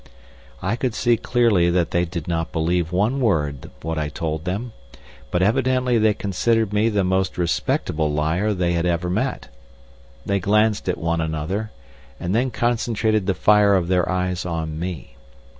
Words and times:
I 0.63 0.77
could 0.77 0.95
see 0.95 1.15
clearly 1.15 1.69
that 1.69 1.91
they 1.91 2.05
did 2.05 2.27
not 2.27 2.51
believe 2.51 2.91
one 2.91 3.19
word 3.19 3.65
of 3.65 3.71
what 3.83 3.99
I 3.99 4.09
told 4.09 4.45
them, 4.45 4.73
but 5.29 5.43
evidently 5.43 5.99
they 5.99 6.15
considered 6.15 6.73
me 6.73 6.89
the 6.89 7.03
most 7.03 7.37
respectable 7.37 8.11
liar 8.11 8.51
they 8.51 8.73
had 8.73 8.87
ever 8.87 9.11
met. 9.11 9.49
They 10.25 10.39
glanced 10.39 10.89
at 10.89 10.97
one 10.97 11.21
another, 11.21 11.69
and 12.19 12.33
then 12.33 12.49
concentrated 12.49 13.27
the 13.27 13.35
fire 13.35 13.75
of 13.75 13.89
their 13.89 14.09
eyes 14.11 14.43
on 14.43 14.79
me. 14.79 15.17